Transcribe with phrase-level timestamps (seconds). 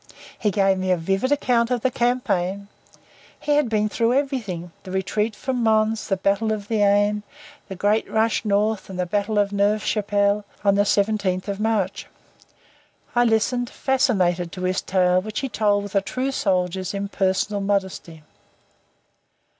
[0.39, 2.69] He gave me a vivid account of the campaign.
[3.39, 7.21] He had been through everything, the retreat from Mons, the Battle of the Aisne,
[7.67, 12.07] the great rush north, and the Battle of Neuve Chapelle on the 17th of March.
[13.15, 18.23] I listened, fascinated, to his tale, which he told with a true soldier's impersonal modesty.